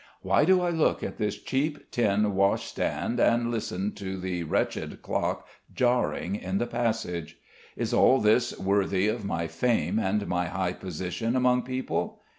Why 0.23 0.45
do 0.45 0.61
I 0.61 0.71
look 0.71 1.03
at 1.03 1.19
this 1.19 1.37
cheap 1.39 1.91
tin 1.91 2.33
washstand 2.33 3.19
and 3.19 3.51
listen 3.51 3.91
to 3.97 4.17
the 4.19 4.41
wretched 4.41 5.03
clock 5.03 5.45
jarring 5.71 6.35
in 6.35 6.57
the 6.57 6.65
passage? 6.65 7.37
Is 7.77 7.93
all 7.93 8.19
this 8.19 8.57
worthy 8.57 9.07
of 9.07 9.23
my 9.25 9.45
fame 9.45 9.99
and 9.99 10.25
my 10.25 10.47
high 10.47 10.73
position 10.73 11.35
among 11.35 11.61
people? 11.61 12.19